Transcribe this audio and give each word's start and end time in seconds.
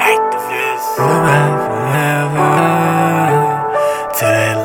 Actavis. 0.00 0.82
I 0.98 1.46
forever. 1.70 2.50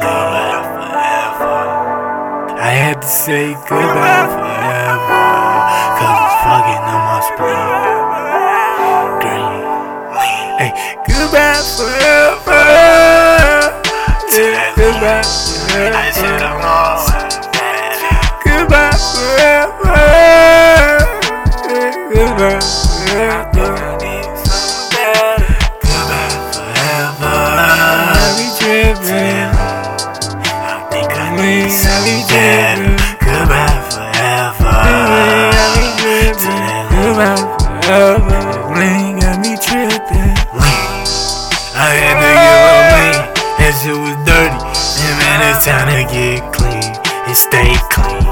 Love 0.02 0.66
forever. 0.74 1.58
I 2.58 2.72
had 2.74 2.98
to 3.02 3.08
say 3.08 3.54
goodbye 3.54 4.26
forever. 4.34 5.22
Cause 5.98 6.18
it's 6.26 6.36
fucking 6.42 6.84
on 6.94 7.02
my 7.06 7.22
spleen. 7.30 7.70
Green. 9.22 9.54
Hey, 10.58 10.72
goodbye 11.06 11.62
forever. 11.78 12.66
To 14.34 14.44
forever. 14.73 15.22
I 15.94 16.09
said 16.12 16.42
I'm 16.42 16.58
all. 16.66 17.06
Goodbye 18.44 18.98
forever. 18.98 19.55
Forever. 37.95 38.76
Lean 38.76 39.20
got 39.20 39.40
me 39.40 39.55
tripping. 39.55 40.36
Lean. 40.52 41.08
I 41.76 41.91
had 41.95 42.16
to 42.20 42.30
give 42.44 42.67
a 42.67 42.76
lean. 42.95 43.20
That 43.59 43.73
shit 43.80 43.95
was 43.95 44.17
dirty. 44.27 44.59
And 45.05 45.16
man, 45.20 45.40
it's 45.48 45.64
time 45.64 45.88
to 45.95 46.03
get 46.11 46.44
clean 46.52 46.92
and 47.28 47.36
stay 47.36 47.72
clean. 47.92 48.28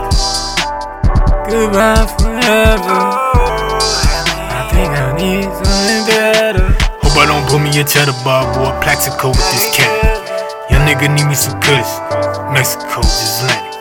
Goodbye 1.48 2.08
forever. 2.20 3.00
I 4.52 4.68
think 4.72 4.92
I 4.92 5.16
need 5.16 5.48
something 5.48 6.04
better. 6.12 6.68
Hope 7.04 7.18
I 7.18 7.26
don't 7.28 7.48
put 7.48 7.60
me 7.60 7.70
a 7.80 7.84
cheddar 7.84 8.16
bar, 8.24 8.44
boy. 8.54 8.72
Plaxico 8.82 9.30
with 9.30 9.48
this 9.52 9.72
cat. 9.76 10.20
Young 10.70 10.84
nigga 10.88 11.08
need 11.14 11.28
me 11.28 11.36
some 11.36 11.60
kush. 11.62 11.92
Mexico, 12.52 13.02
just 13.02 13.44
let. 13.48 13.73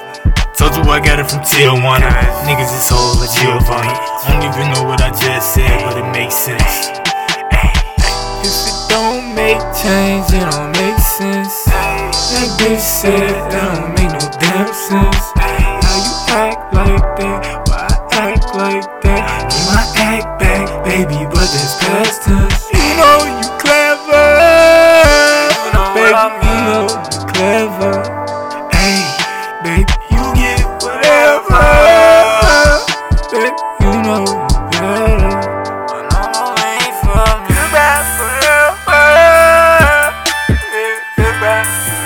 Told 0.62 0.76
you 0.76 0.92
I 0.92 1.00
got 1.00 1.18
it 1.18 1.28
from 1.28 1.40
Tijuana. 1.40 2.06
Niggas 2.46 2.70
is 2.70 2.88
whole 2.88 3.18
like 3.18 3.34
Giovanni. 3.34 3.90
Don't 4.22 4.46
even 4.46 4.70
know 4.70 4.84
what 4.86 5.02
I 5.02 5.10
just 5.10 5.54
said, 5.54 5.82
but 5.82 5.98
it 5.98 6.08
makes 6.12 6.36
sense. 6.36 6.86
If 8.46 8.70
it 8.70 8.78
don't 8.88 9.34
make 9.34 9.58
change, 9.74 10.30
it 10.30 10.46
don't 10.46 10.70
make 10.70 11.00
sense. 11.02 11.64
That 11.66 12.46
bitch 12.62 12.78
said 12.78 13.26
that 13.26 13.50
don't 13.50 13.90
make 13.98 14.12
no 14.14 14.22
damn 14.38 14.72
sense. 14.72 15.31
Bye. 41.72 42.01